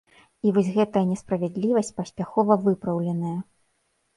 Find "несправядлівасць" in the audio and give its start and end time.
1.09-1.91